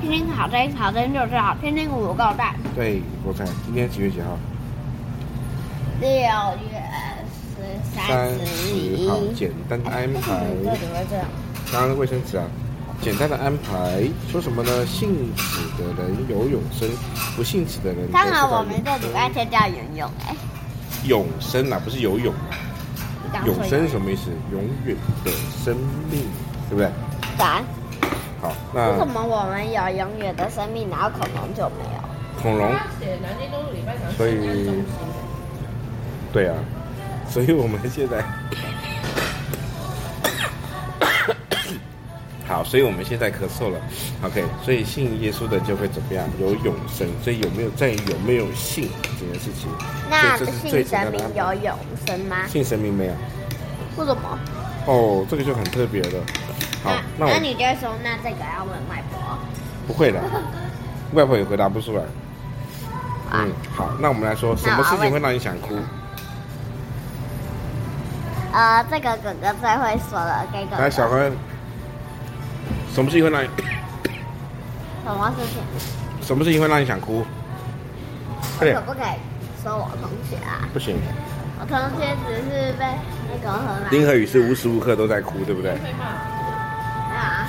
[0.00, 2.54] 听，好听就好，天天我够大。
[2.74, 4.38] 对，我看今天几月几号？
[6.00, 6.82] 六月
[7.54, 7.60] 十
[7.94, 9.18] 三十号。
[9.34, 10.44] 简单的安排。
[10.64, 11.26] 这里会这样。
[11.70, 12.44] 刚刚卫生纸啊，
[13.00, 14.86] 简单的安排说什么呢？
[14.86, 16.88] 信子的人有永生，
[17.36, 18.10] 不信子的人。
[18.10, 20.34] 刚好我们这礼拜天叫游泳哎。
[21.04, 22.56] 永生啊，不是游泳啊。
[23.46, 24.30] 永生是什么意思？
[24.50, 25.30] 永远的
[25.64, 25.76] 生
[26.10, 26.22] 命，
[26.68, 26.90] 对不对？
[27.38, 27.79] 对。
[28.40, 32.00] 好，那为什么我们有永远的生命，然后恐龙就没有？
[32.42, 32.72] 恐龙。
[34.16, 34.82] 所以。
[36.32, 36.54] 对啊，
[37.28, 38.24] 所以我们现在。
[42.48, 43.78] 好，所以我们现在咳嗽了。
[44.24, 46.26] OK，所以信耶稣的就会怎么样？
[46.40, 47.06] 有永生。
[47.22, 48.88] 所以有没有在有没有信
[49.18, 49.68] 这件事情？
[50.08, 52.46] 那信神明有永生吗？
[52.48, 53.12] 信神明没有。
[53.96, 54.38] 为什么？
[54.86, 56.24] 哦，这个就很特别了。
[56.82, 59.38] 好，那那你就说，那这个要问外婆。
[59.86, 60.20] 不会的，
[61.14, 62.02] 外婆也回答不出来。
[63.32, 65.76] 嗯，好，那我们来说，什么事情会让你想哭？
[68.52, 70.82] 呃，这个哥哥最会说了，给哥哥。
[70.82, 71.30] 来，小何。
[72.92, 73.48] 什么事情会让你？
[75.04, 75.62] 什么事情？
[76.26, 77.24] 什么事情会让你想哭？
[78.58, 79.14] 可不可以
[79.62, 80.66] 说我同学啊？
[80.72, 80.96] 不行。
[81.60, 82.84] 我同学只是被
[83.30, 83.88] 那个河马。
[83.90, 85.76] 丁和宇是无时无刻都在哭，对不对？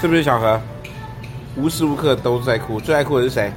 [0.02, 0.03] 啊？
[0.03, 0.59] 是不是小何？
[1.55, 3.52] 无时无刻都在哭，最爱哭的是谁？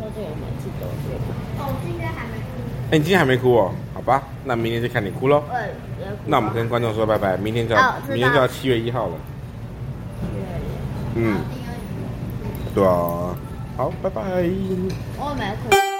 [0.00, 1.62] 周杰伦每次都会哭。
[1.62, 2.90] 哦，今天还没哭。
[2.90, 3.72] 哎，你今天还没哭哦？
[3.94, 5.44] 好吧，那明天就看你哭喽。
[5.52, 5.70] 对。
[6.26, 9.12] 那我们跟观众说拜拜，明天就要明天就要七月一号了。
[11.14, 11.36] 嗯，
[12.74, 13.36] 对啊，
[13.76, 14.22] 好，拜拜。
[15.16, 15.93] 我没哭。